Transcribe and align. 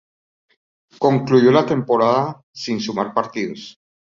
Concluyó 0.97 1.51
la 1.51 1.63
temporada 1.63 2.41
sin 2.51 2.79
sumar 2.81 3.13
partidos. 3.13 3.79